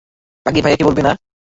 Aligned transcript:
আগে 0.45 0.59
ভাইয়াকে 0.63 0.87
বলবে 0.87 1.01
না? 1.01 1.11